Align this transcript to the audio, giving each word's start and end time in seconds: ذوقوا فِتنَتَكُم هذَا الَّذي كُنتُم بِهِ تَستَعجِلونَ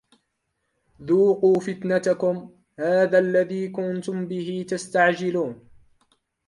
ذوقوا 1.03 1.59
فِتنَتَكُم 1.59 2.51
هذَا 2.79 3.19
الَّذي 3.19 3.67
كُنتُم 3.69 4.27
بِهِ 4.27 4.65
تَستَعجِلونَ 4.69 5.69